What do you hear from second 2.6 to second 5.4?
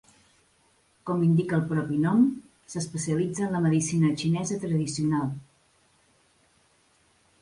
s"especialitza en la medicina xinesa tradicional.